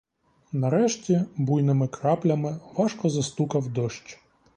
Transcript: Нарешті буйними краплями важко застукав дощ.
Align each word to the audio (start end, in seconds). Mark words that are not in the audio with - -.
Нарешті 0.53 1.25
буйними 1.37 1.87
краплями 1.87 2.59
важко 2.77 3.09
застукав 3.09 3.67
дощ. 3.69 4.19